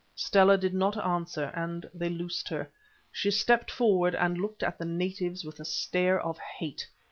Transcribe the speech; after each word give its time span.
Stella 0.15 0.57
did 0.57 0.73
not 0.73 0.97
answer, 0.97 1.51
and 1.55 1.87
they 1.93 2.09
loosed 2.09 2.49
her. 2.49 2.67
She 3.11 3.29
stepped 3.29 3.69
forward 3.69 4.15
and 4.15 4.35
looked 4.35 4.63
at 4.63 4.79
the 4.79 4.85
natives 4.85 5.45
with 5.45 5.59
a 5.59 5.63
stare 5.65 6.19
of 6.19 6.39
hate. 6.39 6.87